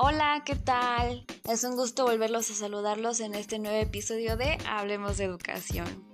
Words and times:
Hola, 0.00 0.44
¿qué 0.46 0.54
tal? 0.54 1.26
Es 1.50 1.64
un 1.64 1.74
gusto 1.74 2.04
volverlos 2.04 2.48
a 2.52 2.54
saludarlos 2.54 3.18
en 3.18 3.34
este 3.34 3.58
nuevo 3.58 3.78
episodio 3.78 4.36
de 4.36 4.56
Hablemos 4.64 5.18
de 5.18 5.24
Educación. 5.24 6.04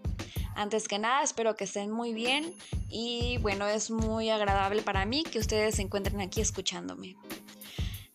Antes 0.56 0.88
que 0.88 0.98
nada, 0.98 1.22
espero 1.22 1.54
que 1.54 1.64
estén 1.64 1.90
muy 1.90 2.14
bien 2.14 2.54
y 2.88 3.36
bueno, 3.42 3.68
es 3.68 3.90
muy 3.90 4.30
agradable 4.30 4.80
para 4.80 5.04
mí 5.04 5.22
que 5.22 5.38
ustedes 5.38 5.74
se 5.74 5.82
encuentren 5.82 6.22
aquí 6.22 6.40
escuchándome. 6.40 7.16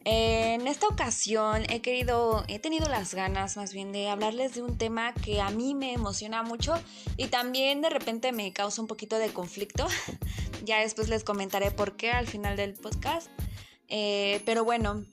En 0.05 0.65
esta 0.65 0.87
ocasión 0.87 1.61
he 1.69 1.83
querido, 1.83 2.45
he 2.47 2.57
tenido 2.57 2.89
las 2.89 3.13
ganas 3.13 3.55
más 3.55 3.71
bien 3.71 3.91
de 3.91 4.09
hablarles 4.09 4.55
de 4.55 4.63
un 4.63 4.75
tema 4.75 5.13
que 5.13 5.39
a 5.39 5.51
mí 5.51 5.75
me 5.75 5.93
emociona 5.93 6.41
mucho 6.41 6.73
y 7.15 7.27
también 7.27 7.81
de 7.81 7.91
repente 7.91 8.31
me 8.31 8.51
causa 8.53 8.81
un 8.81 8.87
poquito 8.87 9.19
de 9.19 9.31
conflicto. 9.31 9.85
ya 10.65 10.79
después 10.79 11.09
les 11.09 11.23
comentaré 11.23 11.69
por 11.69 11.95
qué 11.95 12.09
al 12.09 12.25
final 12.25 12.57
del 12.57 12.73
podcast. 12.73 13.29
Eh, 13.87 14.41
pero 14.45 14.63
bueno, 14.63 15.03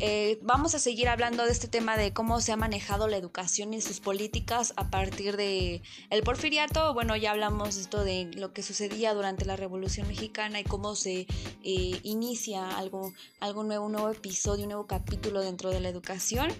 eh, 0.00 0.38
vamos 0.42 0.74
a 0.74 0.78
seguir 0.78 1.08
hablando 1.08 1.44
de 1.44 1.52
este 1.52 1.68
tema 1.68 1.96
de 1.96 2.12
cómo 2.12 2.40
se 2.40 2.52
ha 2.52 2.56
manejado 2.56 3.08
la 3.08 3.16
educación 3.16 3.72
y 3.72 3.80
sus 3.80 4.00
políticas 4.00 4.74
a 4.76 4.90
partir 4.90 5.36
de 5.36 5.82
el 6.10 6.22
porfiriato. 6.22 6.92
Bueno, 6.92 7.16
ya 7.16 7.30
hablamos 7.30 7.76
esto 7.76 8.04
de 8.04 8.30
lo 8.34 8.52
que 8.52 8.62
sucedía 8.62 9.14
durante 9.14 9.44
la 9.44 9.56
Revolución 9.56 10.08
Mexicana 10.08 10.60
y 10.60 10.64
cómo 10.64 10.94
se 10.94 11.26
eh, 11.62 12.00
inicia 12.02 12.76
algo, 12.76 13.12
algo 13.40 13.64
nuevo, 13.64 13.86
un 13.86 13.92
nuevo 13.92 14.10
episodio, 14.10 14.64
un 14.64 14.70
nuevo 14.70 14.86
capítulo 14.86 15.40
dentro 15.40 15.70
de 15.70 15.80
la 15.80 15.88
educación. 15.88 16.52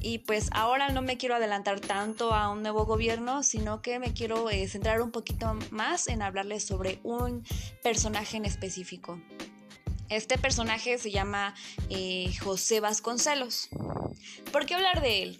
Y 0.00 0.18
pues 0.18 0.48
ahora 0.52 0.90
no 0.90 1.02
me 1.02 1.16
quiero 1.16 1.34
adelantar 1.34 1.80
tanto 1.80 2.32
a 2.32 2.50
un 2.50 2.62
nuevo 2.62 2.84
gobierno, 2.84 3.42
sino 3.42 3.82
que 3.82 3.98
me 3.98 4.12
quiero 4.12 4.50
eh, 4.50 4.68
centrar 4.68 5.00
un 5.00 5.10
poquito 5.10 5.56
más 5.70 6.06
en 6.08 6.22
hablarles 6.22 6.64
sobre 6.64 7.00
un 7.02 7.44
personaje 7.82 8.36
en 8.36 8.44
específico. 8.44 9.18
Este 10.08 10.38
personaje 10.38 10.98
se 10.98 11.10
llama 11.10 11.54
eh, 11.90 12.32
José 12.42 12.80
Vasconcelos. 12.80 13.68
¿Por 14.52 14.66
qué 14.66 14.74
hablar 14.74 15.02
de 15.02 15.22
él? 15.22 15.38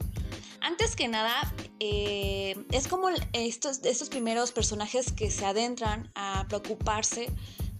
Antes 0.60 0.96
que 0.96 1.06
nada, 1.06 1.54
eh, 1.78 2.56
es 2.72 2.88
como 2.88 3.08
estos, 3.32 4.08
primeros 4.08 4.50
personajes 4.50 5.12
que 5.12 5.30
se 5.30 5.44
adentran 5.44 6.10
a 6.16 6.46
preocuparse 6.48 7.28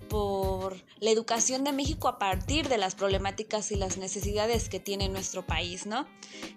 por 0.09 0.77
la 1.01 1.11
educación 1.11 1.65
de 1.65 1.73
México 1.73 2.07
a 2.07 2.19
partir 2.19 2.69
de 2.69 2.79
las 2.79 2.95
problemáticas 2.95 3.73
y 3.73 3.77
las 3.77 3.97
necesidades 3.97 4.69
que 4.69 4.79
tiene 4.79 5.09
nuestro 5.09 5.45
país, 5.45 5.85
¿no? 5.85 6.07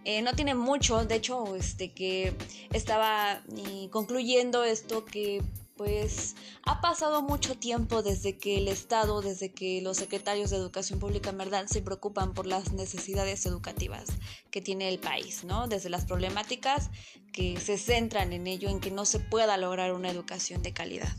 Eh, 0.06 0.22
no 0.22 0.34
tiene 0.34 0.54
mucho, 0.54 1.04
de 1.06 1.16
hecho, 1.16 1.56
este 1.56 1.92
que 1.92 2.36
estaba 2.72 3.42
concluyendo 3.90 4.64
esto 4.64 5.04
que 5.04 5.42
pues 5.80 6.36
ha 6.64 6.82
pasado 6.82 7.22
mucho 7.22 7.58
tiempo 7.58 8.04
desde 8.04 8.38
que 8.38 8.58
el 8.58 8.68
Estado, 8.68 9.22
desde 9.22 9.54
que 9.54 9.82
los 9.82 9.96
secretarios 9.96 10.50
de 10.50 10.58
Educación 10.58 11.00
Pública 11.00 11.30
en 11.30 11.38
verdad 11.38 11.68
se 11.68 11.82
preocupan 11.82 12.34
por 12.34 12.46
las 12.46 12.74
necesidades 12.74 13.46
educativas 13.46 14.10
que 14.52 14.62
tiene 14.62 14.90
el 14.90 15.00
país, 15.00 15.46
¿no? 15.46 15.70
Desde 15.70 15.90
las 15.90 16.04
problemáticas 16.04 16.90
que 17.32 17.58
se 17.62 17.78
centran 17.78 18.34
en 18.34 18.46
ello, 18.46 18.68
en 18.68 18.82
que 18.82 18.92
no 18.92 19.06
se 19.06 19.22
pueda 19.22 19.56
lograr 19.56 19.94
una 19.94 20.10
educación 20.12 20.62
de 20.64 20.74
calidad. 20.74 21.16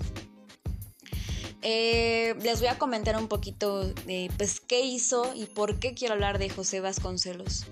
Eh, 1.63 2.35
les 2.43 2.61
voy 2.61 2.69
a 2.69 2.77
comentar 2.77 3.17
un 3.17 3.29
poquito 3.29 3.91
pues, 4.37 4.61
qué 4.61 4.83
hizo 4.83 5.33
y 5.35 5.47
por 5.47 5.79
qué 5.79 5.95
quiero 5.95 6.13
hablar 6.13 6.39
de 6.39 6.51
José 6.51 6.81
Vasconcelos. 6.81 7.65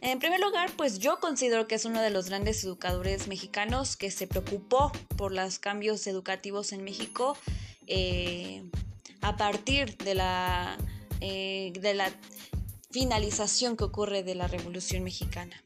En 0.00 0.18
primer 0.18 0.40
lugar, 0.40 0.70
pues 0.76 0.98
yo 0.98 1.18
considero 1.20 1.66
que 1.66 1.74
es 1.74 1.84
uno 1.84 2.00
de 2.00 2.10
los 2.10 2.28
grandes 2.28 2.62
educadores 2.64 3.28
mexicanos 3.28 3.96
que 3.96 4.10
se 4.10 4.26
preocupó 4.26 4.92
por 5.16 5.32
los 5.32 5.58
cambios 5.58 6.06
educativos 6.06 6.72
en 6.72 6.84
México 6.84 7.36
eh, 7.86 8.62
a 9.22 9.36
partir 9.36 9.96
de 9.98 10.14
la, 10.14 10.76
eh, 11.20 11.72
de 11.80 11.94
la 11.94 12.10
finalización 12.90 13.76
que 13.76 13.84
ocurre 13.84 14.22
de 14.22 14.34
la 14.34 14.48
Revolución 14.48 15.02
Mexicana. 15.02 15.62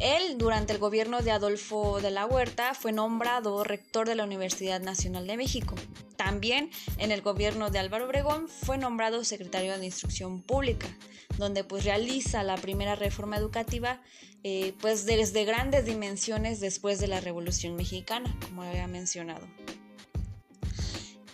Él, 0.00 0.38
durante 0.38 0.72
el 0.72 0.78
gobierno 0.78 1.20
de 1.20 1.30
Adolfo 1.30 2.00
de 2.00 2.10
la 2.10 2.24
Huerta, 2.24 2.72
fue 2.74 2.90
nombrado 2.90 3.64
rector 3.64 4.08
de 4.08 4.14
la 4.14 4.24
Universidad 4.24 4.80
Nacional 4.80 5.26
de 5.26 5.36
México. 5.36 5.74
También 6.20 6.70
en 6.98 7.12
el 7.12 7.22
gobierno 7.22 7.70
de 7.70 7.78
Álvaro 7.78 8.04
Obregón 8.04 8.46
fue 8.46 8.76
nombrado 8.76 9.24
secretario 9.24 9.78
de 9.78 9.86
Instrucción 9.86 10.42
Pública 10.42 10.86
donde 11.38 11.64
pues 11.64 11.84
realiza 11.84 12.42
la 12.42 12.56
primera 12.56 12.94
reforma 12.94 13.38
educativa 13.38 14.02
eh, 14.44 14.74
pues 14.82 15.06
desde 15.06 15.46
grandes 15.46 15.86
dimensiones 15.86 16.60
después 16.60 17.00
de 17.00 17.08
la 17.08 17.20
Revolución 17.20 17.74
Mexicana, 17.74 18.36
como 18.44 18.64
había 18.64 18.86
mencionado. 18.86 19.46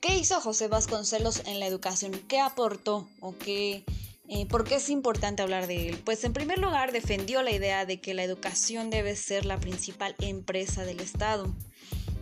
¿Qué 0.01 0.17
hizo 0.19 0.41
José 0.41 0.69
Vasconcelos 0.69 1.43
en 1.47 1.59
la 1.59 1.67
educación? 1.67 2.13
¿Qué 2.29 2.39
aportó 2.39 3.09
o 3.19 3.37
qué, 3.37 3.85
eh, 4.29 4.47
por 4.47 4.63
qué 4.63 4.77
es 4.77 4.89
importante 4.89 5.43
hablar 5.43 5.67
de 5.67 5.89
él? 5.89 5.99
Pues 6.05 6.23
en 6.23 6.33
primer 6.33 6.59
lugar 6.59 6.93
defendió 6.93 7.43
la 7.43 7.51
idea 7.51 7.87
de 7.87 8.01
que 8.01 8.15
la 8.15 8.23
educación 8.23 8.91
debe 8.91 9.17
ser 9.17 9.47
la 9.47 9.59
principal 9.59 10.15
empresa 10.21 10.85
del 10.85 11.01
Estado. 11.01 11.53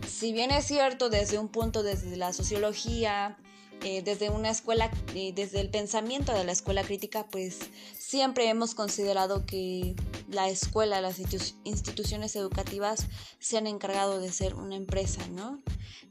Si 0.07 0.33
bien 0.33 0.51
es 0.51 0.65
cierto 0.65 1.09
desde 1.09 1.39
un 1.39 1.47
punto 1.47 1.83
desde 1.83 2.15
la 2.15 2.33
sociología, 2.33 3.37
eh, 3.83 4.01
desde 4.01 4.29
una 4.29 4.49
escuela, 4.49 4.89
eh, 5.13 5.33
desde 5.35 5.59
el 5.59 5.69
pensamiento 5.69 6.33
de 6.33 6.43
la 6.43 6.51
escuela 6.51 6.83
crítica, 6.83 7.25
pues 7.29 7.59
siempre 8.05 8.47
hemos 8.47 8.75
considerado 8.75 9.47
que 9.47 9.95
la 10.29 10.47
escuela, 10.47 11.01
las 11.01 11.17
instituciones 11.63 12.35
educativas 12.35 13.07
se 13.39 13.57
han 13.57 13.65
encargado 13.65 14.19
de 14.19 14.31
ser 14.31 14.53
una 14.53 14.75
empresa, 14.75 15.27
¿no? 15.29 15.59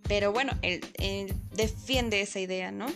Pero 0.08 0.32
bueno, 0.32 0.52
él 0.62 1.34
defiende 1.52 2.20
esa 2.20 2.40
idea, 2.40 2.72
¿no? 2.72 2.86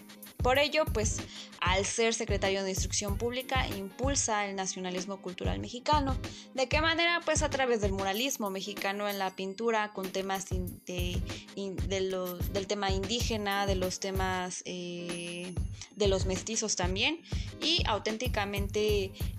Por 0.43 0.59
ello, 0.59 0.85
pues 0.93 1.19
al 1.61 1.85
ser 1.85 2.15
secretario 2.15 2.63
de 2.63 2.71
Instrucción 2.71 3.19
Pública, 3.19 3.67
impulsa 3.77 4.47
el 4.47 4.55
nacionalismo 4.55 5.21
cultural 5.21 5.59
mexicano. 5.59 6.17
¿De 6.55 6.69
qué 6.69 6.81
manera? 6.81 7.21
Pues 7.25 7.43
a 7.43 7.51
través 7.51 7.81
del 7.81 7.93
muralismo 7.93 8.49
mexicano 8.49 9.09
en 9.09 9.19
la 9.19 9.35
pintura, 9.35 9.93
con 9.93 10.11
temas 10.11 10.47
de, 10.49 11.21
del 11.57 12.67
tema 12.69 12.91
indígena, 12.91 13.67
de 13.67 13.75
los 13.75 13.99
temas 13.99 14.63
eh, 14.65 15.53
de 15.97 16.07
los 16.07 16.27
mestizos 16.27 16.77
también, 16.77 17.21
y 17.61 17.83
auténticamente 17.87 18.81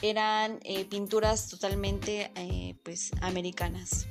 eran 0.02 0.60
eh, 0.64 0.86
pinturas 0.86 1.48
totalmente 1.50 2.32
eh, 2.36 2.76
pues 2.84 3.12
americanas. 3.22 4.08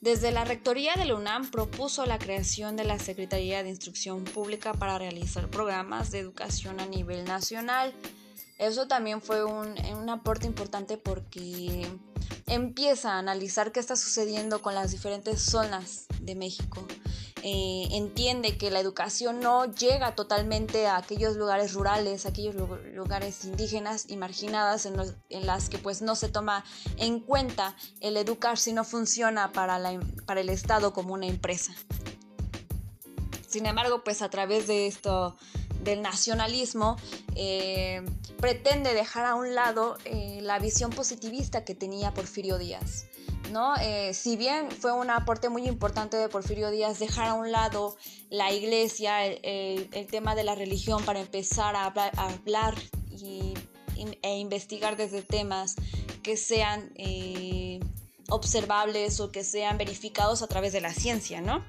Desde 0.00 0.30
la 0.30 0.46
Rectoría 0.46 0.94
de 0.94 1.04
la 1.04 1.14
UNAM 1.14 1.50
propuso 1.50 2.06
la 2.06 2.18
creación 2.18 2.74
de 2.74 2.84
la 2.84 2.98
Secretaría 2.98 3.62
de 3.62 3.68
Instrucción 3.68 4.24
Pública 4.24 4.72
para 4.72 4.98
realizar 4.98 5.50
programas 5.50 6.10
de 6.10 6.20
educación 6.20 6.80
a 6.80 6.86
nivel 6.86 7.26
nacional. 7.26 7.92
Eso 8.56 8.88
también 8.88 9.20
fue 9.20 9.44
un, 9.44 9.74
un 9.94 10.08
aporte 10.08 10.46
importante 10.46 10.96
porque 10.96 11.86
empieza 12.46 13.12
a 13.12 13.18
analizar 13.18 13.72
qué 13.72 13.80
está 13.80 13.94
sucediendo 13.94 14.62
con 14.62 14.74
las 14.74 14.90
diferentes 14.90 15.42
zonas 15.42 16.06
de 16.18 16.34
México 16.34 16.86
eh, 17.42 17.88
entiende 17.92 18.56
que 18.56 18.70
la 18.70 18.80
educación 18.80 19.40
no 19.40 19.64
llega 19.64 20.14
totalmente 20.14 20.86
a 20.86 20.96
aquellos 20.96 21.36
lugares 21.36 21.74
rurales, 21.74 22.26
aquellos 22.26 22.54
lugares 22.94 23.44
indígenas 23.44 24.06
y 24.08 24.16
marginadas 24.16 24.86
en, 24.86 25.46
las 25.46 25.68
que 25.68 25.78
pues 25.78 26.02
no 26.02 26.16
se 26.16 26.28
toma 26.28 26.64
en 26.96 27.20
cuenta 27.20 27.74
el 28.00 28.16
educar 28.16 28.58
si 28.58 28.72
no 28.72 28.84
funciona 28.84 29.52
para, 29.52 29.80
para 30.26 30.40
el 30.40 30.48
Estado 30.48 30.92
como 30.92 31.14
una 31.14 31.26
empresa. 31.26 31.72
Sin 33.50 33.66
embargo, 33.66 34.04
pues 34.04 34.22
a 34.22 34.30
través 34.30 34.68
de 34.68 34.86
esto 34.86 35.36
del 35.82 36.02
nacionalismo, 36.02 36.96
eh, 37.34 38.02
pretende 38.38 38.94
dejar 38.94 39.24
a 39.26 39.34
un 39.34 39.56
lado 39.56 39.98
eh, 40.04 40.38
la 40.40 40.60
visión 40.60 40.90
positivista 40.90 41.64
que 41.64 41.74
tenía 41.74 42.14
Porfirio 42.14 42.58
Díaz. 42.58 43.06
¿no? 43.50 43.74
Eh, 43.78 44.14
si 44.14 44.36
bien 44.36 44.70
fue 44.70 44.92
un 44.92 45.10
aporte 45.10 45.48
muy 45.48 45.66
importante 45.66 46.16
de 46.16 46.28
Porfirio 46.28 46.70
Díaz 46.70 47.00
dejar 47.00 47.26
a 47.26 47.34
un 47.34 47.50
lado 47.50 47.96
la 48.28 48.52
iglesia, 48.52 49.26
el, 49.26 50.06
tema 50.08 50.36
de 50.36 50.44
la 50.44 50.54
religión 50.54 51.04
para 51.04 51.18
empezar 51.18 51.74
a 51.74 51.86
hablar, 51.86 52.76
e 54.22 54.38
investigar 54.38 54.96
desde 54.96 55.22
temas 55.22 55.74
que 56.22 56.36
sean 56.36 56.92
observables 58.28 59.18
o 59.18 59.32
que 59.32 59.42
sean 59.42 59.76
verificados 59.76 60.42
a 60.42 60.46
través 60.46 60.72
de 60.72 60.80
la 60.80 60.94
ciencia, 60.94 61.40
¿no? 61.40 61.64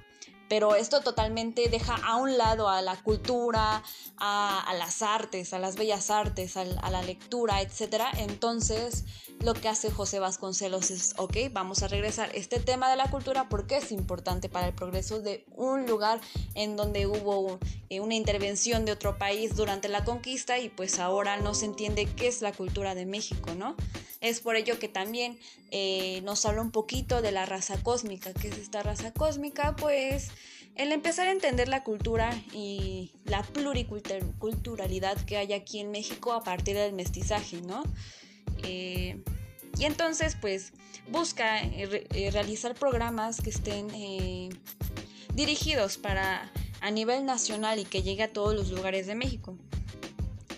Pero 0.51 0.75
esto 0.75 1.00
totalmente 1.00 1.69
deja 1.69 1.95
a 1.95 2.18
un 2.18 2.38
lado 2.38 2.68
a 2.68 2.81
la 2.81 2.98
cultura, 2.98 3.81
a, 4.18 4.74
las 4.77 5.01
artes, 5.01 5.53
a 5.53 5.59
las 5.59 5.77
bellas 5.77 6.09
artes, 6.09 6.57
a, 6.57 6.65
la 6.65 7.01
lectura, 7.03 7.62
etc. 7.62 8.03
Entonces, 8.18 9.06
lo 9.39 9.53
que 9.53 9.69
hace 9.69 9.92
José 9.92 10.19
Vasconcelos 10.19 10.92
es, 10.92 11.13
ok, 11.15 11.38
vamos 11.53 11.83
a 11.83 11.88
regresar 11.88 12.36
este 12.36 12.59
tema 12.59 12.89
de 12.89 12.98
la 12.98 13.09
cultura 13.09 13.48
porque 13.48 13.77
es 13.77 13.94
importante 13.94 14.50
para 14.50 14.68
el 14.68 14.74
progreso 14.74 15.21
de 15.21 15.45
un 15.56 15.86
lugar 15.86 16.19
en 16.53 16.75
donde 16.75 17.07
hubo 17.07 17.57
eh, 17.89 18.01
una 18.01 18.15
intervención 18.15 18.83
de 18.83 18.92
otro 18.92 19.18
país 19.18 19.56
durante 19.56 19.88
la 19.88 20.03
conquista 20.03 20.59
y 20.59 20.68
pues 20.68 21.00
ahora 21.00 21.38
no 21.38 21.53
se 21.53 21.63
entiende 21.63 22.07
qué 22.07 22.27
es 22.27 22.42
la 22.42 22.51
cultura 22.51 22.94
de 22.94 23.06
México, 23.06 23.56
¿no? 23.56 23.77
Es 24.19 24.42
por 24.42 24.56
ello 24.56 24.77
que 24.77 24.88
también 24.88 25.39
eh, 25.71 26.21
nos 26.24 26.45
habla 26.45 26.62
un 26.62 26.71
poquito 26.71 27.21
de 27.24 27.31
la 27.31 27.48
raza 27.48 27.81
cósmica. 27.81 28.33
¿Qué 28.33 28.50
es 28.50 28.57
esta 28.57 28.83
raza 28.83 29.12
cósmica? 29.13 29.75
Pues 29.75 30.30
el 30.76 30.92
empezar 30.92 31.28
a 31.28 31.32
entender 31.32 31.68
la 31.68 31.84
cultura 31.84 32.34
y 32.54 33.12
la 33.26 33.44
pluriculturalidad 33.44 35.18
que 35.26 35.38
hay 35.38 35.54
aquí 35.54 35.80
en 35.80 35.92
México 35.92 36.34
a 36.34 36.44
partir 36.44 36.76
del 36.76 36.94
mestizaje, 36.94 37.62
¿no? 37.62 37.84
Eh, 38.64 39.22
y 39.78 39.86
entonces, 39.86 40.38
pues, 40.40 40.74
busca 41.10 41.62
eh, 41.64 42.08
eh, 42.14 42.32
realizar 42.32 42.76
programas 42.76 43.42
que 43.42 43.50
estén 43.50 43.88
dirigidos 45.34 45.98
para 45.98 46.52
a 46.82 46.92
nivel 46.92 47.26
nacional 47.26 47.80
y 47.80 47.86
que 47.86 48.02
llegue 48.02 48.24
a 48.24 48.34
todos 48.34 48.56
los 48.56 48.72
lugares 48.72 49.08
de 49.08 49.16
México. 49.16 49.58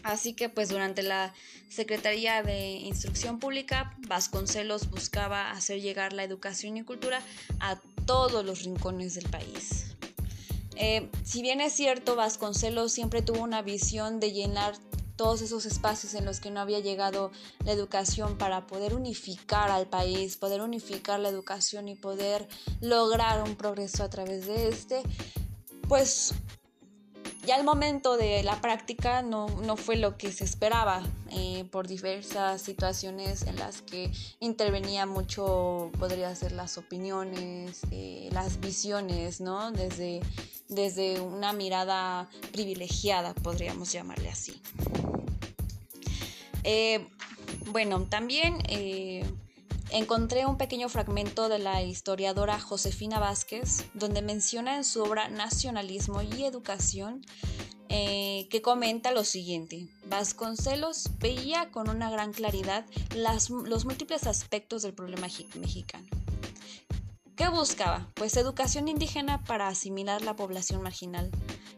Así 0.03 0.33
que 0.33 0.49
pues 0.49 0.69
durante 0.69 1.01
la 1.01 1.33
Secretaría 1.69 2.43
de 2.43 2.71
Instrucción 2.71 3.39
Pública, 3.39 3.95
Vasconcelos 4.07 4.89
buscaba 4.89 5.51
hacer 5.51 5.81
llegar 5.81 6.13
la 6.13 6.23
educación 6.23 6.77
y 6.77 6.83
cultura 6.83 7.21
a 7.59 7.79
todos 8.05 8.45
los 8.45 8.63
rincones 8.63 9.15
del 9.15 9.29
país. 9.29 9.92
Eh, 10.75 11.09
si 11.23 11.41
bien 11.41 11.61
es 11.61 11.73
cierto, 11.73 12.15
Vasconcelos 12.15 12.91
siempre 12.91 13.21
tuvo 13.21 13.41
una 13.41 13.61
visión 13.61 14.19
de 14.19 14.31
llenar 14.31 14.75
todos 15.15 15.41
esos 15.41 15.65
espacios 15.65 16.15
en 16.15 16.25
los 16.25 16.39
que 16.39 16.49
no 16.49 16.59
había 16.59 16.79
llegado 16.79 17.31
la 17.63 17.71
educación 17.71 18.37
para 18.37 18.65
poder 18.65 18.95
unificar 18.95 19.69
al 19.69 19.87
país, 19.87 20.37
poder 20.37 20.61
unificar 20.61 21.19
la 21.19 21.29
educación 21.29 21.87
y 21.87 21.95
poder 21.95 22.47
lograr 22.81 23.43
un 23.43 23.55
progreso 23.55 24.03
a 24.03 24.09
través 24.09 24.47
de 24.47 24.69
este, 24.69 25.03
pues 25.87 26.33
ya 27.45 27.57
el 27.57 27.63
momento 27.63 28.17
de 28.17 28.43
la 28.43 28.61
práctica 28.61 29.21
no, 29.21 29.47
fue 29.77 29.95
lo 29.95 30.17
que 30.17 30.31
se 30.31 30.43
esperaba 30.43 31.03
eh, 31.31 31.65
por 31.71 31.87
diversas 31.87 32.61
situaciones 32.61 33.43
en 33.43 33.57
las 33.57 33.81
que 33.81 34.11
intervenía 34.39 35.05
mucho, 35.05 35.91
podría 35.99 36.33
ser 36.35 36.53
las 36.53 36.77
opiniones, 36.77 37.81
eh, 37.91 38.29
las 38.31 38.59
visiones, 38.59 39.41
¿no? 39.41 39.71
Desde, 39.71 40.21
desde 40.69 41.19
una 41.19 41.53
mirada 41.53 42.29
privilegiada, 42.51 43.33
podríamos 43.33 43.91
llamarle 43.91 44.29
así. 44.29 44.61
Eh, 46.63 47.05
bueno, 47.71 48.03
también 48.03 48.57
encontré 49.93 50.47
un 50.47 50.57
pequeño 50.57 50.89
fragmento 50.89 51.49
de 51.49 51.59
la 51.59 51.83
historiadora 51.83 52.59
Josefina 52.59 53.19
Vázquez, 53.19 53.85
donde 53.93 54.23
menciona 54.23 54.75
en 54.75 54.83
su 54.83 55.03
obra 55.03 55.29
Nacionalismo 55.29 56.23
y 56.23 56.45
Educación 56.45 57.21
eh, 57.89 58.47
que 58.49 58.63
comenta 58.63 59.11
lo 59.11 59.23
siguiente. 59.23 59.87
Vasconcelos 60.07 61.11
veía 61.19 61.69
con 61.69 61.89
una 61.89 62.09
gran 62.09 62.33
claridad 62.33 62.85
los 63.15 63.85
múltiples 63.85 64.25
aspectos 64.25 64.81
del 64.81 64.95
problema 64.95 65.27
mexicano. 65.59 66.07
¿Qué 67.35 67.47
buscaba? 67.49 68.07
Pues 68.15 68.35
educación 68.35 68.87
indígena 68.87 69.43
para 69.43 69.67
asimilar 69.67 70.23
la 70.23 70.35
población 70.35 70.81
marginal, 70.81 71.29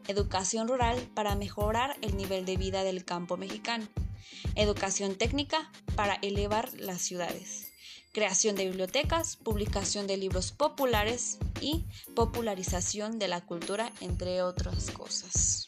educación 0.07 0.69
rural 0.69 0.97
para 1.13 1.35
mejorar 1.35 1.97
el 2.01 2.15
nivel 2.15 2.45
de 2.45 2.55
vida 2.55 2.83
del 2.83 3.03
campo 3.03 3.35
mexicano, 3.35 3.87
educación 4.55 5.15
técnica 5.15 5.69
para 5.95 6.15
elevar 6.15 6.73
las 6.73 7.01
ciudades, 7.01 7.64
creación 8.15 8.55
de 8.55 8.63
bibliotecas, 8.63 9.35
publicación 9.35 10.07
de 10.07 10.15
libros 10.15 10.53
populares 10.53 11.37
y 11.59 11.83
popularización 12.15 13.19
de 13.19 13.27
la 13.27 13.41
cultura, 13.41 13.91
entre 13.99 14.41
otras 14.41 14.89
cosas. 14.91 15.67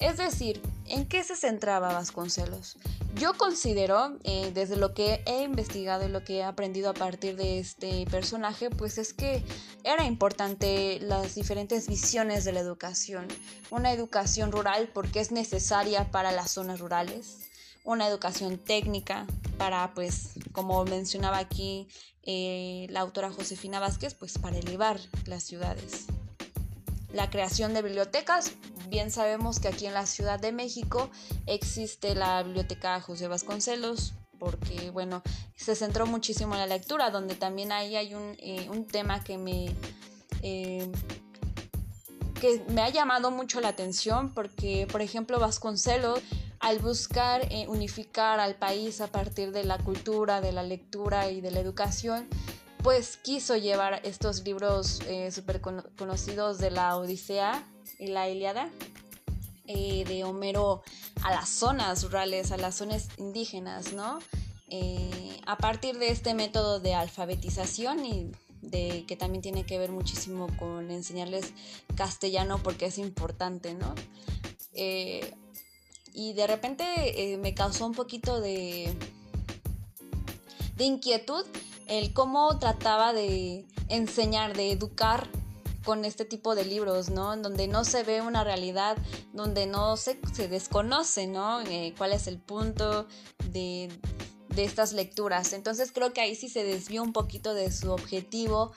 Es 0.00 0.16
decir, 0.16 0.60
¿en 0.86 1.06
qué 1.06 1.22
se 1.22 1.36
centraba 1.36 1.92
Vasconcelos? 1.92 2.76
Yo 3.14 3.34
considero, 3.34 4.18
eh, 4.24 4.50
desde 4.52 4.74
lo 4.74 4.94
que 4.94 5.22
he 5.26 5.44
investigado 5.44 6.08
y 6.08 6.10
lo 6.10 6.24
que 6.24 6.38
he 6.38 6.42
aprendido 6.42 6.90
a 6.90 6.94
partir 6.94 7.36
de 7.36 7.60
este 7.60 8.04
personaje, 8.06 8.68
pues 8.68 8.98
es 8.98 9.14
que 9.14 9.44
era 9.84 10.06
importante 10.06 10.98
las 11.00 11.36
diferentes 11.36 11.86
visiones 11.86 12.44
de 12.44 12.52
la 12.52 12.60
educación. 12.60 13.28
Una 13.70 13.92
educación 13.92 14.50
rural 14.50 14.90
porque 14.92 15.20
es 15.20 15.30
necesaria 15.30 16.10
para 16.10 16.32
las 16.32 16.50
zonas 16.50 16.80
rurales, 16.80 17.48
una 17.84 18.08
educación 18.08 18.58
técnica 18.58 19.24
para, 19.58 19.92
pues, 19.92 20.30
como 20.52 20.84
mencionaba 20.84 21.38
aquí 21.38 21.88
eh, 22.22 22.86
la 22.90 23.00
autora 23.00 23.30
Josefina 23.30 23.80
Vázquez, 23.80 24.14
pues 24.14 24.38
para 24.38 24.56
elevar 24.56 25.00
las 25.26 25.42
ciudades. 25.42 26.06
La 27.12 27.28
creación 27.30 27.74
de 27.74 27.82
bibliotecas, 27.82 28.52
bien 28.88 29.10
sabemos 29.10 29.60
que 29.60 29.68
aquí 29.68 29.86
en 29.86 29.94
la 29.94 30.06
Ciudad 30.06 30.38
de 30.38 30.52
México 30.52 31.10
existe 31.46 32.14
la 32.14 32.42
biblioteca 32.42 33.00
José 33.00 33.28
Vasconcelos, 33.28 34.14
porque 34.38 34.90
bueno, 34.90 35.22
se 35.56 35.74
centró 35.74 36.06
muchísimo 36.06 36.54
en 36.54 36.60
la 36.60 36.66
lectura, 36.66 37.10
donde 37.10 37.34
también 37.34 37.72
ahí 37.72 37.96
hay 37.96 38.14
un, 38.14 38.36
eh, 38.38 38.68
tema 38.90 39.24
que 39.24 39.38
me... 39.38 39.74
Eh, 40.42 40.90
que 42.40 42.64
me 42.68 42.82
ha 42.82 42.88
llamado 42.88 43.32
mucho 43.32 43.60
la 43.60 43.66
atención 43.66 44.32
porque, 44.32 44.86
por 44.92 45.02
ejemplo, 45.02 45.40
Vasconcelos 45.40 46.20
al 46.60 46.78
buscar 46.80 47.46
eh, 47.50 47.66
unificar 47.68 48.40
al 48.40 48.56
país 48.56 49.00
a 49.00 49.08
partir 49.08 49.52
de 49.52 49.64
la 49.64 49.78
cultura, 49.78 50.40
de 50.40 50.52
la 50.52 50.62
lectura 50.62 51.30
y 51.30 51.40
de 51.40 51.50
la 51.50 51.60
educación, 51.60 52.28
pues 52.82 53.16
quiso 53.16 53.56
llevar 53.56 54.00
estos 54.04 54.44
libros 54.44 55.00
eh, 55.06 55.30
súper 55.30 55.60
conocidos 55.60 56.58
de 56.58 56.70
la 56.70 56.96
Odisea 56.96 57.66
y 57.98 58.08
la 58.08 58.28
Iliada 58.28 58.70
eh, 59.66 60.04
de 60.06 60.24
Homero 60.24 60.82
a 61.22 61.30
las 61.30 61.48
zonas 61.48 62.04
rurales, 62.04 62.52
a 62.52 62.56
las 62.56 62.76
zonas 62.76 63.08
indígenas, 63.18 63.92
¿no? 63.92 64.18
a 65.46 65.56
partir 65.56 65.98
de 65.98 66.10
este 66.10 66.34
método 66.34 66.78
de 66.78 66.92
alfabetización 66.92 68.04
y 68.04 68.30
de 68.60 69.06
que 69.08 69.16
también 69.16 69.40
tiene 69.40 69.64
que 69.64 69.78
ver 69.78 69.90
muchísimo 69.90 70.46
con 70.58 70.90
enseñarles 70.90 71.54
castellano 71.96 72.60
porque 72.62 72.84
es 72.84 72.98
importante, 72.98 73.72
¿no? 73.72 73.94
Y 76.12 76.32
de 76.32 76.46
repente 76.46 76.84
eh, 77.32 77.36
me 77.38 77.54
causó 77.54 77.86
un 77.86 77.94
poquito 77.94 78.40
de, 78.40 78.94
de 80.76 80.84
inquietud 80.84 81.44
el 81.86 82.12
cómo 82.12 82.58
trataba 82.58 83.12
de 83.12 83.66
enseñar, 83.88 84.56
de 84.56 84.72
educar 84.72 85.28
con 85.84 86.04
este 86.04 86.26
tipo 86.26 86.54
de 86.54 86.64
libros, 86.64 87.08
¿no? 87.08 87.32
En 87.32 87.40
donde 87.40 87.66
no 87.66 87.82
se 87.84 88.02
ve 88.02 88.20
una 88.20 88.44
realidad, 88.44 88.98
donde 89.32 89.66
no 89.66 89.96
se, 89.96 90.20
se 90.34 90.46
desconoce, 90.46 91.26
¿no? 91.26 91.62
Eh, 91.62 91.94
cuál 91.96 92.12
es 92.12 92.26
el 92.26 92.38
punto 92.38 93.06
de, 93.50 93.88
de 94.50 94.64
estas 94.64 94.92
lecturas. 94.92 95.54
Entonces 95.54 95.90
creo 95.90 96.12
que 96.12 96.20
ahí 96.20 96.34
sí 96.34 96.50
se 96.50 96.62
desvió 96.62 97.02
un 97.02 97.14
poquito 97.14 97.54
de 97.54 97.72
su 97.72 97.90
objetivo 97.90 98.72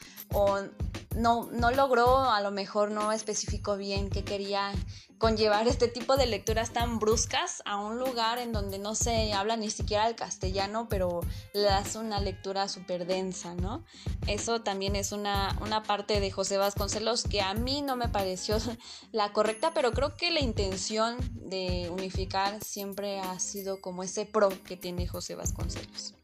no, 1.16 1.50
no 1.52 1.72
logró, 1.72 2.20
a 2.20 2.42
lo 2.42 2.52
mejor 2.52 2.92
no 2.92 3.12
especificó 3.12 3.78
bien 3.78 4.10
qué 4.10 4.24
quería 4.24 4.72
conllevar 5.18 5.68
este 5.68 5.88
tipo 5.88 6.18
de 6.18 6.26
lecturas 6.26 6.72
tan 6.72 6.98
bruscas 6.98 7.62
a 7.66 7.78
un 7.78 8.00
lugar 8.00 8.40
en 8.40 8.52
donde 8.52 8.80
no 8.80 8.96
se 8.96 9.34
habla 9.34 9.56
ni 9.56 9.70
siquiera 9.70 10.08
el 10.08 10.16
castellano, 10.16 10.88
pero 10.90 11.22
le 11.54 11.62
das 11.62 11.96
una 11.96 12.20
lectura 12.20 12.68
súper 12.68 13.06
densa, 13.06 13.54
¿no? 13.54 13.86
Eso 14.26 14.62
también 14.62 14.96
es 14.96 15.12
una, 15.12 15.58
una 15.62 15.84
parte 15.84 16.20
de 16.20 16.32
José 16.32 16.58
Vasconcelos 16.58 17.24
que 17.24 17.42
a 17.42 17.54
mí 17.54 17.84
no 17.84 17.96
me 17.96 18.10
pareció 18.10 18.58
la 19.12 19.32
correcta, 19.32 19.72
pero 19.76 19.92
creo 19.92 20.18
que 20.18 20.32
la 20.32 20.40
intención 20.40 21.18
de 21.36 21.90
unificar 21.92 22.64
siempre 22.64 23.20
ha 23.20 23.40
sido 23.40 23.80
como 23.80 24.02
ese 24.04 24.26
pro 24.26 24.50
que 24.64 24.76
tiene 24.76 25.08
José 25.08 25.36
Vasconcelos. 25.36 26.16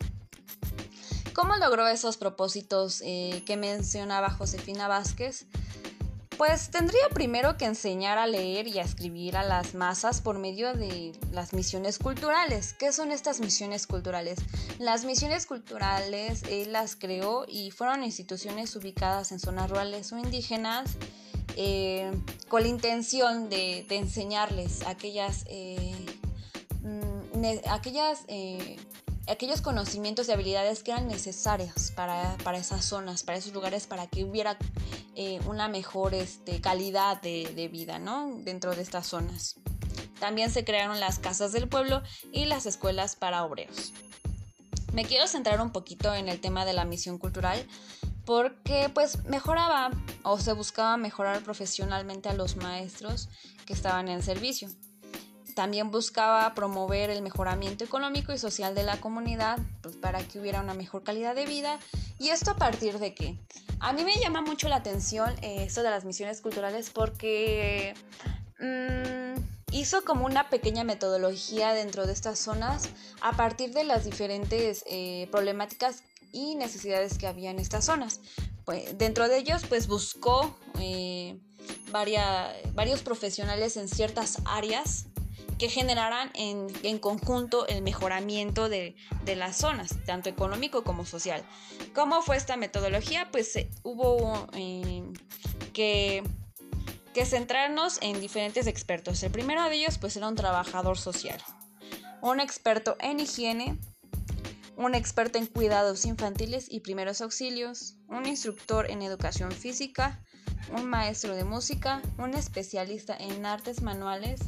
¿Cómo 1.38 1.56
logró 1.58 1.88
esos 1.88 2.17
propósitos 2.17 3.03
eh, 3.06 3.44
que 3.46 3.58
mencionaba 3.58 4.32
Josefina 4.32 4.88
Vázquez? 4.88 5.46
Pues 6.36 6.72
tendría 6.72 7.10
primero 7.13 7.58
que 7.58 7.65
enseñar 7.65 8.17
a 8.17 8.25
leer 8.25 8.67
y 8.67 8.79
a 8.79 8.82
escribir 8.82 9.38
a 9.38 9.44
las 9.44 9.75
masas 9.75 10.20
por 10.20 10.39
medio 10.39 10.74
de 10.74 11.12
las 11.32 11.53
misiones 11.53 12.00
culturales. 12.00 12.74
¿Qué 12.74 12.91
son 12.91 13.12
estas 13.12 13.39
misiones 13.39 13.86
culturales? 13.86 14.39
Las 14.79 15.06
misiones 15.06 15.46
culturales 15.46 16.41
él 16.50 16.74
las 16.74 16.96
creó 16.96 17.46
y 17.48 17.70
fueron 17.70 18.03
instituciones 18.03 18.75
ubicadas 18.75 19.32
en 19.32 19.39
zonas 19.39 19.70
rurales 19.70 20.12
o 20.13 20.17
indígenas 20.17 20.98
eh, 21.56 22.12
con 22.48 22.63
la 22.63 22.67
intención 22.67 23.48
de, 23.48 23.86
enseñarles 23.91 24.82
aquellas, 24.88 25.46
eh, 25.50 26.03
mm, 26.82 27.70
aquellas 27.70 28.22
eh, 28.27 28.77
aquellos 29.27 29.62
conocimientos 29.62 30.27
y 30.27 30.31
habilidades 30.31 30.84
que 30.84 30.91
eran 30.91 31.07
necesarias 31.07 31.91
para, 31.91 32.38
esas 32.57 32.86
zonas, 32.86 33.24
para 33.24 33.38
esos 33.38 33.53
lugares, 33.53 33.88
para 33.88 34.07
que 34.07 34.24
hubiera 34.24 34.57
eh, 35.15 35.39
una 35.46 35.67
mejor 35.67 36.13
este, 36.13 36.62
calidad 36.62 37.22
de, 37.22 37.69
vida 37.72 38.00
¿no? 38.00 38.38
dentro 38.39 38.75
de 38.75 38.81
estas 38.81 39.07
zonas. 39.07 39.55
También 40.19 40.50
se 40.50 40.63
crearon 40.63 41.00
las 41.00 41.19
casas 41.19 41.51
del 41.51 41.67
pueblo 41.67 42.01
y 42.31 42.46
las 42.46 42.65
escuelas 42.65 43.15
para 43.15 43.43
obreros. 43.43 43.93
Me 44.93 45.05
quiero 45.05 45.27
centrar 45.27 45.62
un 45.62 45.72
poquito 45.72 46.15
en 46.15 46.29
el 46.29 46.39
tema 46.39 46.65
de 46.65 46.74
la 46.74 46.86
misión 46.86 47.17
cultural 47.17 47.67
porque 48.25 48.89
pues 48.93 49.24
mejoraba 49.25 49.91
o 50.24 50.39
se 50.39 50.53
buscaba 50.53 50.98
mejorar 50.98 51.41
profesionalmente 51.43 52.29
a 52.29 52.34
los 52.34 52.57
maestros 52.57 53.29
que 53.65 53.74
estaban 53.74 54.07
en 54.07 54.24
servicio. 54.24 54.69
También 55.58 55.90
buscaba 55.90 56.54
promover 56.54 57.10
el 57.10 57.24
mejoramiento 57.24 57.84
económico 57.84 58.32
y 58.32 58.38
social 58.38 58.76
de 58.76 58.84
la 58.84 59.02
comunidad 59.02 59.58
pues, 59.82 59.96
para 59.96 60.20
que 60.20 60.40
hubiera 60.40 60.62
una 60.62 60.76
mejor 60.76 61.02
calidad 61.02 61.34
de 61.34 61.48
vida 61.48 61.80
¿Y 62.20 62.30
esto 62.30 62.52
a 62.52 62.56
partir 62.56 63.00
de 63.00 63.14
qué? 63.14 63.38
A 63.80 63.94
mí 63.94 64.04
me 64.04 64.16
llama 64.16 64.42
mucho 64.42 64.70
la 64.70 64.76
atención 64.78 65.34
eh, 65.42 65.64
esto 65.64 65.84
de 65.84 65.90
las 65.90 66.06
misiones 66.06 66.42
culturales 66.42 66.90
porque 66.90 67.94
mm, 68.60 69.40
hizo 69.72 70.04
como 70.04 70.26
una 70.26 70.50
pequeña 70.50 70.84
metodología 70.84 71.74
dentro 71.74 72.08
de 72.08 72.14
estas 72.14 72.40
zonas 72.40 72.90
a 73.22 73.34
partir 73.34 73.74
de 73.74 73.84
las 73.84 74.06
diferentes 74.06 74.84
eh, 74.88 75.28
problemáticas 75.32 76.04
y 76.32 76.56
necesidades 76.56 77.18
que 77.18 77.28
había 77.28 77.52
en 77.52 77.60
estas 77.60 77.86
zonas. 77.86 78.20
Pues, 78.66 78.98
dentro 78.98 79.28
de 79.28 79.38
ellos, 79.38 79.64
pues 79.70 79.88
buscó 79.88 80.56
eh, 80.80 81.40
varios 81.92 83.02
profesionales 83.02 83.78
en 83.78 83.88
ciertas 83.88 84.40
áreas 84.46 85.06
que 85.58 85.70
generaran 85.70 86.32
en, 86.36 87.00
conjunto 87.00 87.68
el 87.68 87.82
mejoramiento 87.82 88.70
de, 88.70 88.96
las 89.26 89.58
zonas, 89.58 89.96
tanto 90.06 90.30
económico 90.30 90.84
como 90.84 91.06
social. 91.06 91.44
¿Cómo 91.94 92.22
fue 92.22 92.38
esta 92.38 92.58
metodología? 92.58 93.30
Pues 93.32 93.56
eh, 93.56 93.70
hubo 93.84 94.48
eh, 94.54 95.04
que, 95.74 96.24
que 97.14 97.26
centrarnos 97.26 98.00
en 98.02 98.20
diferentes 98.20 98.68
expertos. 98.68 99.22
El 99.24 99.32
primero 99.32 99.64
de 99.64 99.76
ellos 99.76 99.98
pues 99.98 100.16
era 100.16 100.28
un 100.28 100.36
trabajador 100.36 100.98
social, 100.98 101.42
un 102.22 102.40
experto 102.40 102.96
en 103.00 103.20
higiene, 103.20 103.78
un 104.78 104.94
experto 104.94 105.40
en 105.40 105.48
cuidados 105.48 106.06
infantiles 106.06 106.68
y 106.70 106.82
primeros 106.82 107.22
auxilios, 107.22 107.96
un 108.08 108.28
instructor 108.28 108.90
en 108.92 109.02
educación 109.02 109.52
física, 109.52 110.24
un 110.72 110.86
maestro 110.86 111.36
de 111.36 111.44
música, 111.44 112.02
un 112.20 112.36
especialista 112.36 113.16
en 113.18 113.46
artes 113.46 113.82
manuales, 113.82 114.40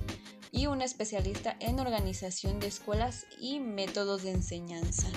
y 0.60 0.68
un 0.68 0.82
especialista 0.82 1.56
en 1.62 1.80
organización 1.80 2.60
de 2.60 2.68
escuelas 2.68 3.26
y 3.40 3.62
métodos 3.62 4.24
de 4.24 4.32
enseñanza. 4.32 5.08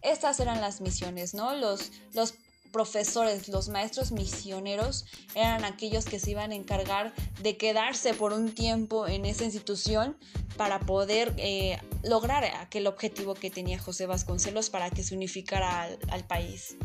Estas 0.00 0.40
eran 0.40 0.62
las 0.62 0.80
misiones, 0.80 1.34
¿no? 1.34 1.54
Los, 1.54 1.92
los 2.14 2.32
profesores, 2.72 3.48
los 3.48 3.68
maestros 3.68 4.12
misioneros 4.12 5.04
eran 5.34 5.66
aquellos 5.66 6.06
que 6.06 6.18
se 6.18 6.30
iban 6.30 6.52
a 6.52 6.54
encargar 6.54 7.12
de 7.42 7.58
quedarse 7.58 8.14
por 8.14 8.32
un 8.32 8.54
tiempo 8.54 9.06
en 9.06 9.26
esa 9.26 9.44
institución 9.44 10.16
para 10.56 10.80
poder 10.80 11.34
eh, 11.36 11.78
lograr 12.02 12.42
aquel 12.44 12.86
objetivo 12.86 13.34
que 13.34 13.50
tenía 13.50 13.78
José 13.78 14.06
Vasconcelos 14.06 14.70
para 14.70 14.88
que 14.88 15.02
se 15.02 15.14
unificara 15.14 15.82
al, 15.82 15.98
al 16.08 16.24
país. 16.26 16.76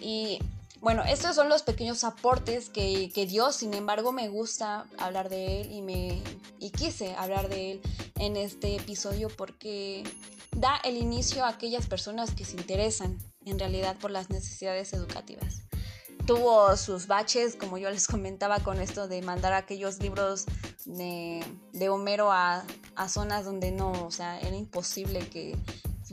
Y 0.00 0.40
bueno, 0.82 1.04
estos 1.04 1.36
son 1.36 1.48
los 1.48 1.62
pequeños 1.62 2.02
aportes 2.02 2.68
que, 2.68 3.08
dio, 3.28 3.52
sin 3.52 3.72
embargo 3.72 4.10
me 4.10 4.28
gusta 4.28 4.84
hablar 4.98 5.28
de 5.28 5.60
él 5.60 5.70
y, 5.70 5.80
me, 5.80 6.20
y 6.58 6.70
quise 6.70 7.14
hablar 7.14 7.48
de 7.48 7.70
él 7.70 7.82
en 8.18 8.36
este 8.36 8.74
episodio 8.74 9.28
porque 9.28 10.02
da 10.56 10.80
el 10.82 10.96
inicio 10.96 11.44
a 11.44 11.50
aquellas 11.50 11.86
personas 11.86 12.34
que 12.34 12.44
se 12.44 12.56
interesan 12.56 13.16
en 13.44 13.60
realidad 13.60 13.96
por 14.00 14.10
las 14.10 14.28
necesidades 14.30 14.92
educativas. 14.92 15.62
Tuvo 16.26 16.76
sus 16.76 17.06
baches, 17.06 17.54
como 17.54 17.78
yo 17.78 17.88
les 17.88 18.06
comentaba, 18.08 18.58
con 18.58 18.80
esto 18.80 19.06
de 19.06 19.22
mandar 19.22 19.52
aquellos 19.52 20.00
libros 20.00 20.46
de, 20.84 21.88
Homero 21.88 22.32
a, 22.32 22.64
a 22.96 23.08
zonas 23.08 23.44
donde 23.44 23.70
no, 23.70 23.92
o 24.04 24.10
sea, 24.10 24.40
era 24.40 24.56
imposible 24.56 25.20
que, 25.28 25.56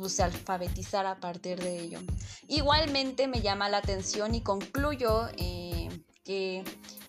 se 0.08 0.24
alfabetizar 0.24 1.06
a 1.06 1.20
partir 1.20 1.60
de 1.60 1.80
ello. 1.80 2.00
Igualmente 2.48 3.28
me 3.28 3.42
llama 3.42 3.70
la 3.70 3.78
atención 3.78 4.36
y 4.36 4.42
concluyo 4.42 5.28
eh, 5.38 5.90
que 6.24 6.64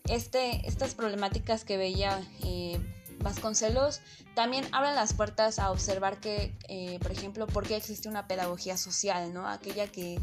este, 0.09 0.67
estas 0.67 0.95
problemáticas 0.95 1.65
que 1.65 1.77
veía 1.77 2.21
eh, 2.43 2.81
Vasconcelos 3.23 4.01
también 4.35 4.67
abren 4.73 4.95
las 4.95 5.13
puertas 5.13 5.59
a 5.59 5.71
observar 5.71 6.21
que, 6.21 6.57
eh, 6.69 6.99
por 7.03 7.13
ejemplo, 7.13 7.47
por 7.47 7.67
qué 7.67 7.77
existe 7.77 8.09
una 8.09 8.27
pedagogía 8.27 8.79
social, 8.79 9.35
¿no? 9.35 9.47
Aquella 9.47 9.89
que, 9.89 10.19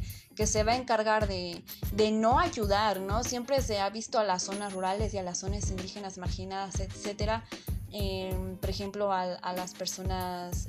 se 0.45 0.63
va 0.63 0.71
a 0.71 0.75
encargar 0.75 1.27
de, 1.27 1.63
no 2.11 2.39
ayudar, 2.39 2.99
¿no? 2.99 3.23
Siempre 3.23 3.61
se 3.61 3.79
ha 3.79 3.89
visto 3.91 4.17
a 4.17 4.23
las 4.23 4.43
zonas 4.43 4.73
rurales 4.73 5.13
y 5.13 5.19
a 5.19 5.23
las 5.23 5.39
zonas 5.39 5.69
indígenas 5.69 6.17
marginadas, 6.17 6.79
etcétera, 6.79 7.43
por 8.59 8.69
ejemplo, 8.69 9.11
a 9.11 9.53
las 9.53 9.73
personas 9.73 10.67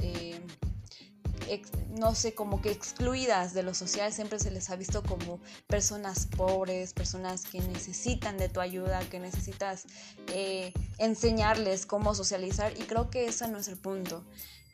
no 1.99 2.15
sé, 2.15 2.35
como 2.35 2.61
que 2.61 2.71
excluidas 2.71 3.55
de 3.55 3.63
lo 3.63 3.75
social, 3.75 4.13
siempre 4.13 4.39
se 4.39 4.51
les 4.51 4.71
ha 4.71 4.77
visto 4.77 5.03
como 5.03 5.41
personas 5.67 6.27
pobres, 6.27 6.93
personas 6.93 7.45
que 7.45 7.61
necesitan 7.61 8.39
de 8.39 8.49
tu 8.49 8.61
ayuda, 8.61 9.01
que 9.11 9.19
necesitas 9.19 9.87
eh, 10.29 10.73
enseñarles 10.99 11.87
cómo 11.87 12.15
socializar 12.15 12.73
y 12.79 12.83
creo 12.83 13.11
que 13.11 13.27
ese 13.27 13.49
no 13.49 13.59
es 13.59 13.69
el 13.69 13.77
punto. 13.77 14.25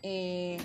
Eh, 0.02 0.58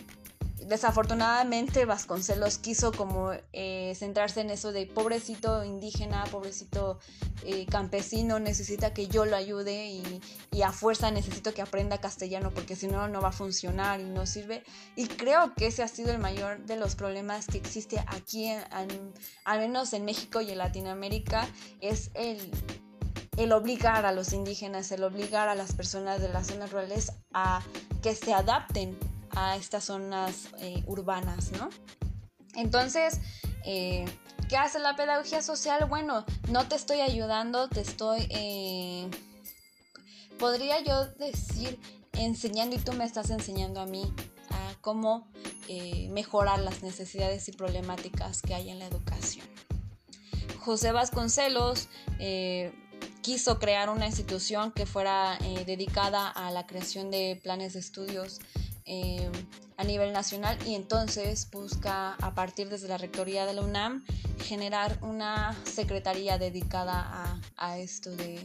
desafortunadamente 0.67 1.85
Vasconcelos 1.85 2.57
quiso 2.57 2.91
como 2.91 3.31
eh, 3.53 3.93
centrarse 3.95 4.41
en 4.41 4.49
eso 4.49 4.71
de 4.71 4.85
pobrecito 4.85 5.63
indígena, 5.63 6.23
pobrecito 6.25 6.99
eh, 7.43 7.65
campesino, 7.65 8.39
necesita 8.39 8.93
que 8.93 9.07
yo 9.07 9.25
lo 9.25 9.35
ayude 9.35 9.87
y, 9.87 10.21
a 10.61 10.73
fuerza 10.73 11.09
necesito 11.09 11.53
que 11.53 11.61
aprenda 11.61 12.01
castellano 12.01 12.51
porque 12.51 12.75
si 12.75 12.87
no 12.87 13.07
no 13.07 13.21
va 13.21 13.29
a 13.29 13.31
funcionar 13.31 14.01
y 14.01 14.03
no 14.03 14.25
sirve. 14.25 14.63
Y 14.97 15.07
creo 15.07 15.53
que 15.55 15.67
ese 15.67 15.83
ha 15.83 15.87
sido 15.87 16.11
el 16.11 16.19
mayor 16.19 16.65
de 16.65 16.75
los 16.75 16.95
problemas 16.95 17.47
que 17.47 17.57
existe 17.57 18.03
aquí, 18.07 18.51
al 19.45 19.59
menos 19.59 19.93
en 19.93 20.03
México 20.03 20.41
y 20.41 20.51
en 20.51 20.57
Latinoamérica, 20.57 21.47
es 21.79 22.11
el 22.13 22.51
el 23.39 23.53
obligar 23.53 24.05
a 24.05 24.11
los 24.11 24.33
indígenas, 24.33 24.91
el 24.91 25.01
obligar 25.01 25.47
a 25.47 25.55
las 25.55 25.73
personas 25.73 26.21
de 26.21 26.27
las 26.27 26.47
zonas 26.47 26.71
rurales 26.71 27.13
a 27.33 27.61
que 28.01 28.13
se 28.13 28.33
adapten 28.33 28.97
a 29.35 29.55
estas 29.55 29.85
zonas 29.85 30.49
eh, 30.59 30.83
urbanas, 30.87 31.51
¿no? 31.51 31.69
Entonces, 32.55 33.19
eh, 33.65 34.05
¿qué 34.47 34.57
hace 34.57 34.79
la 34.79 34.95
pedagogía 34.95 35.41
social? 35.41 35.85
Bueno, 35.85 36.25
no 36.49 36.67
te 36.67 36.75
estoy 36.75 37.01
ayudando, 37.01 37.69
te 37.69 37.81
estoy, 37.81 38.27
eh, 38.29 39.09
podría 40.37 40.81
yo 40.81 41.05
decir, 41.13 41.79
enseñando 42.13 42.75
y 42.75 42.79
tú 42.79 42.93
me 42.93 43.05
estás 43.05 43.29
enseñando 43.29 43.79
a 43.79 43.85
mí 43.85 44.13
a 44.49 44.75
cómo 44.81 45.27
mejorar 46.09 46.57
las 46.57 46.81
necesidades 46.81 47.47
y 47.47 47.51
problemáticas 47.51 48.41
que 48.41 48.55
hay 48.55 48.71
en 48.71 48.79
la 48.79 48.87
educación. 48.87 49.45
José 50.59 50.91
Vasconcelos 50.91 51.89
quiso 53.21 53.59
crear 53.59 53.91
una 53.91 54.07
institución 54.07 54.71
que 54.71 54.87
fuera 54.87 55.37
dedicada 55.67 56.27
a 56.27 56.49
la 56.49 56.65
creación 56.65 57.11
de 57.11 57.39
planes 57.43 57.73
de 57.73 57.81
estudios 57.81 58.39
Em, 58.91 59.31
a 59.77 59.83
nivel 59.83 60.11
nacional 60.11 60.57
y 60.65 60.73
entonces 60.73 61.47
busca 61.51 62.15
a 62.15 62.33
partir 62.33 62.69
desde 62.69 62.87
la 62.87 62.97
rectoría 62.97 63.45
de 63.45 63.53
la 63.53 63.61
UNAM 63.61 64.03
generar 64.43 64.97
una 65.03 65.55
secretaría 65.63 66.39
dedicada 66.39 67.39
a, 67.55 67.77
esto 67.77 68.09
de, 68.15 68.43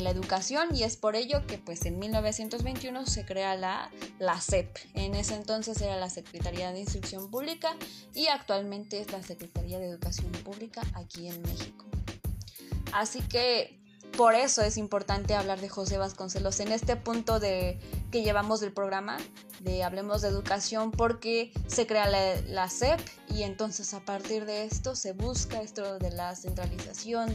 la 0.00 0.10
educación 0.10 0.68
y 0.72 0.84
es 0.84 0.96
por 0.96 1.16
ello 1.16 1.44
que 1.48 1.58
pues 1.58 1.84
en 1.84 1.98
1921 1.98 3.06
se 3.06 3.26
crea 3.26 3.56
la, 3.56 3.90
la 4.20 4.40
SEP. 4.40 4.68
En 4.94 5.16
ese 5.16 5.34
entonces 5.34 5.80
era 5.82 5.96
la 5.96 6.10
Secretaría 6.10 6.70
de 6.70 6.78
Instrucción 6.78 7.28
Pública 7.28 7.74
y 8.14 8.28
actualmente 8.28 9.00
es 9.00 9.10
la 9.10 9.22
Secretaría 9.24 9.80
de 9.80 9.88
Educación 9.88 10.30
Pública 10.44 10.82
aquí 10.94 11.26
en 11.26 11.42
México. 11.42 11.86
Así 12.92 13.20
que 13.20 13.80
por 14.16 14.34
eso 14.34 14.62
es 14.62 14.78
importante 14.78 15.34
hablar 15.34 15.60
de 15.60 15.68
José 15.68 15.98
Vasconcelos 15.98 16.60
en 16.60 16.72
este 16.72 16.96
punto 16.96 17.38
de, 17.38 17.78
que 18.10 18.22
llevamos 18.22 18.60
del 18.60 18.72
programa 18.72 19.18
de 19.60 19.84
Hablemos 19.84 20.22
de 20.22 20.28
Educación 20.28 20.90
porque 20.90 21.52
se 21.66 21.86
crea 21.86 22.08
la, 22.08 22.70
CEP 22.70 23.00
y 23.28 23.42
entonces 23.42 23.92
a 23.94 24.00
partir 24.00 24.46
de 24.46 24.64
esto 24.64 24.94
se 24.94 25.12
busca 25.12 25.60
esto 25.60 25.98
de 25.98 26.10
la 26.10 26.34
centralización, 26.34 27.34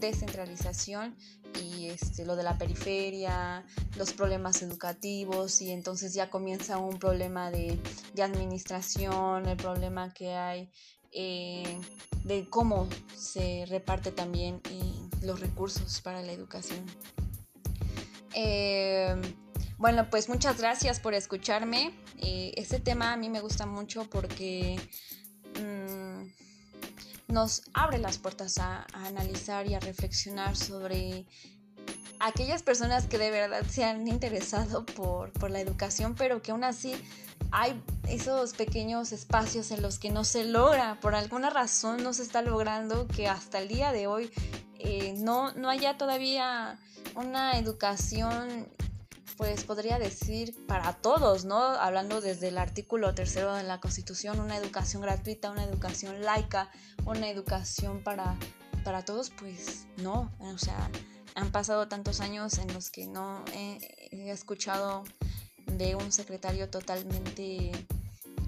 descentralización 0.00 1.14
y 1.62 1.88
este, 1.88 2.24
lo 2.24 2.34
de 2.34 2.42
la 2.42 2.56
periferia, 2.56 3.66
los 3.96 4.14
problemas 4.14 4.62
educativos 4.62 5.60
y 5.60 5.70
entonces 5.72 6.14
ya 6.14 6.30
comienza 6.30 6.78
un 6.78 6.98
problema 6.98 7.50
de 7.50 7.78
administración, 8.22 9.46
el 9.46 9.56
problema 9.56 10.12
que 10.14 10.32
hay 10.32 10.70
eh, 11.12 11.78
de 12.24 12.48
cómo 12.48 12.88
se 13.16 13.66
reparte 13.68 14.12
también 14.12 14.60
eh, 14.70 14.92
los 15.22 15.40
recursos 15.40 16.00
para 16.00 16.22
la 16.22 16.32
educación. 16.32 16.84
Eh, 18.34 19.14
bueno, 19.78 20.08
pues 20.10 20.28
muchas 20.28 20.58
gracias 20.58 21.00
por 21.00 21.14
escucharme. 21.14 21.94
este 22.18 22.78
tema 22.80 23.12
a 23.12 23.16
mí 23.16 23.28
me 23.28 23.40
gusta 23.40 23.66
mucho 23.66 24.08
porque 24.08 24.80
mm, 25.60 27.32
nos 27.32 27.62
abre 27.72 27.98
las 27.98 28.18
puertas 28.18 28.58
a, 28.58 28.86
analizar 28.92 29.66
y 29.66 29.74
a 29.74 29.80
reflexionar 29.80 30.56
sobre 30.56 31.26
aquellas 32.22 32.62
personas 32.62 33.06
que 33.06 33.18
de 33.18 33.30
verdad 33.30 33.64
se 33.68 33.84
han 33.84 34.06
interesado 34.06 34.86
por, 34.86 35.32
por 35.32 35.50
la 35.50 35.60
educación, 35.60 36.14
pero 36.14 36.40
que 36.40 36.52
aún 36.52 36.62
así 36.62 36.94
hay 37.50 37.82
esos 38.08 38.54
pequeños 38.54 39.12
espacios 39.12 39.72
en 39.72 39.82
los 39.82 39.98
que 39.98 40.10
no 40.10 40.22
se 40.22 40.44
logra, 40.44 41.00
por 41.00 41.16
alguna 41.16 41.50
razón 41.50 42.02
no 42.02 42.14
se 42.14 42.22
está 42.22 42.40
logrando 42.40 43.08
que 43.08 43.26
hasta 43.26 43.58
el 43.58 43.68
día 43.68 43.92
de 43.92 44.06
hoy 44.06 44.30
eh, 44.78 45.14
no, 45.18 45.52
no 45.52 45.68
haya 45.68 45.98
todavía 45.98 46.78
una 47.16 47.58
educación 47.58 48.68
pues 49.36 49.64
podría 49.64 49.98
decir 49.98 50.54
para 50.66 50.92
todos, 50.92 51.44
¿no? 51.44 51.56
Hablando 51.60 52.20
desde 52.20 52.48
el 52.48 52.58
artículo 52.58 53.14
tercero 53.14 53.54
de 53.54 53.64
la 53.64 53.80
Constitución, 53.80 54.38
una 54.38 54.56
educación 54.56 55.02
gratuita, 55.02 55.50
una 55.50 55.64
educación 55.64 56.22
laica, 56.22 56.70
una 57.04 57.28
educación 57.28 58.04
para, 58.04 58.36
para 58.84 59.04
todos, 59.04 59.30
pues 59.30 59.86
no, 59.96 60.30
o 60.38 60.58
sea, 60.58 60.88
han 61.34 61.50
pasado 61.50 61.88
tantos 61.88 62.20
años 62.20 62.58
en 62.58 62.72
los 62.72 62.90
que 62.90 63.06
no 63.06 63.44
he, 63.54 64.30
escuchado 64.30 65.04
de 65.66 65.94
un 65.94 66.12
secretario 66.12 66.68
totalmente 66.68 67.72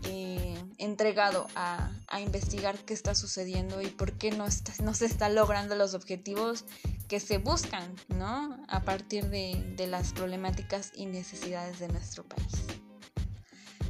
eh, 0.04 0.64
entregado 0.78 1.46
a, 1.54 1.90
investigar 2.20 2.78
qué 2.78 2.94
está 2.94 3.14
sucediendo 3.14 3.82
y 3.82 3.88
por 3.88 4.12
qué 4.12 4.30
no, 4.30 4.46
no 4.82 4.94
se 4.94 5.06
están 5.06 5.34
logrando 5.34 5.74
los 5.74 5.94
objetivos 5.94 6.64
que 7.08 7.18
se 7.18 7.38
buscan, 7.38 7.92
¿no? 8.08 8.64
A 8.68 8.82
partir 8.82 9.28
de, 9.30 9.74
de 9.76 9.88
las 9.88 10.12
problemáticas 10.12 10.92
y 10.94 11.06
necesidades 11.06 11.80
de 11.80 11.88
nuestro 11.88 12.22
país. 12.22 12.83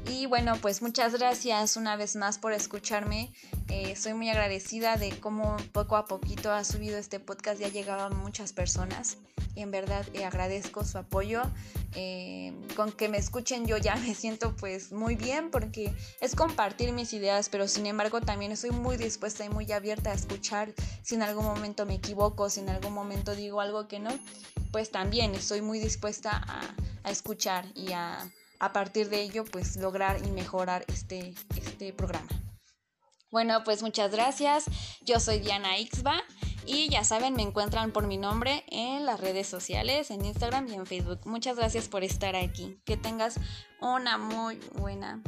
Y 0.06 0.26
bueno, 0.26 0.56
pues 0.61 0.82
muchas 0.82 1.14
gracias 1.14 1.76
una 1.76 1.96
vez 1.96 2.14
más 2.14 2.38
por 2.38 2.52
escucharme. 2.52 3.32
Eh, 3.68 3.96
soy 3.96 4.12
muy 4.12 4.28
agradecida 4.28 4.96
de 4.96 5.18
cómo 5.18 5.56
poco 5.73 5.96
a 5.96 6.04
poquito 6.04 6.52
ha 6.52 6.62
subido 6.62 6.99
este 6.99 7.20
podcast 7.20 7.61
y 7.61 7.64
ha 7.64 8.08
muchas 8.11 8.52
personas. 8.52 9.16
Y 9.54 9.62
en 9.62 9.70
verdad 9.70 10.06
eh, 10.12 10.25
agradezco 10.25 10.84
su 10.84 10.99
apoyo. 10.99 11.42
Eh, 11.96 12.52
con 12.76 12.92
que 12.92 13.08
me 13.08 13.18
escuchen 13.18 13.66
yo 13.66 13.76
ya 13.78 13.94
me 14.06 14.14
siento 14.14 14.54
pues 14.56 14.92
muy 14.92 15.14
bien 15.14 15.50
porque 15.50 15.94
es 16.20 16.34
compartir 16.34 16.92
mis 16.92 17.12
ideas, 17.12 17.49
pero 17.49 17.66
sin 17.66 17.87
embargo 17.87 18.20
también 18.20 18.52
estoy 18.52 18.70
muy 18.70 18.96
dispuesta 18.96 19.44
y 19.44 19.49
muy 19.49 19.70
abierta 19.73 20.11
a 20.11 20.14
escuchar 20.14 20.75
si 21.02 21.14
en 21.14 21.23
algún 21.23 21.44
momento 21.44 21.87
me 21.87 21.94
equivoco, 21.94 22.50
si 22.50 22.61
en 22.61 22.68
algún 22.68 22.92
momento 22.92 23.34
digo 23.34 23.61
algo 23.61 23.88
que 23.88 24.00
no, 24.00 24.11
pues 24.73 24.90
también 24.90 25.34
estoy 25.34 25.62
muy 25.62 25.78
dispuesta 25.78 26.44
a 27.04 27.11
escuchar 27.11 27.66
y 27.75 27.92
a 27.92 28.28
a 28.61 28.73
partir 28.73 29.08
de 29.08 29.23
ello 29.23 29.44
pues 29.44 29.76
lograr 29.76 30.25
y 30.25 30.30
mejorar 30.30 30.84
este, 30.88 31.34
este 31.56 31.92
programa. 31.92 32.28
Bueno, 33.30 33.64
pues 33.64 33.82
muchas 33.82 34.12
gracias. 34.12 34.64
Yo 35.02 35.18
soy 35.18 35.40
Diana 35.40 35.76
Ixba 35.76 36.23
y 36.66 36.88
ya 36.88 37.02
saben, 37.02 37.34
me 37.34 37.42
encuentran 37.42 37.90
por 37.90 38.06
mi 38.06 38.16
nombre 38.16 38.64
en 38.68 39.04
las 39.04 39.20
redes 39.20 39.49
sociales, 39.49 40.11
en 40.11 40.25
Instagram 40.25 40.68
y 40.68 40.75
en 40.75 40.87
Facebook. 40.87 41.20
Muchas 41.25 41.56
gracias 41.56 41.88
por 41.88 42.04
estar 42.04 42.37
aquí. 42.37 42.80
Que 42.84 42.96
tengas 42.96 43.40
una 43.80 44.18
muy 44.18 44.61
buena 44.75 45.20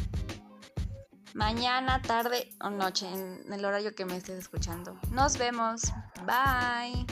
mañana, 1.34 2.00
tarde 2.00 2.48
o 2.60 2.70
noche 2.70 3.06
en 3.12 3.52
el 3.52 3.64
horario 3.64 3.94
que 3.94 4.06
me 4.06 4.16
estés 4.16 4.38
escuchando. 4.38 4.98
Nos 5.10 5.36
vemos. 5.36 5.82
Bye. 6.24 7.06